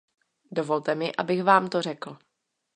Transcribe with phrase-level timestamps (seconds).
[0.51, 2.17] Dovolte mi, abych vám to řekl.